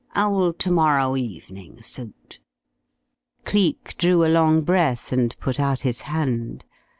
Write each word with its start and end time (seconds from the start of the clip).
Ow'll 0.15 0.53
to 0.53 0.71
morrow 0.71 1.15
evening 1.15 1.79
suit?" 1.83 2.39
Cleek 3.45 3.95
drew 3.99 4.25
a 4.25 4.29
long 4.33 4.61
breath 4.61 5.11
and 5.11 5.37
put 5.39 5.59
out 5.59 5.81
his 5.81 6.01
hand. 6.01 6.65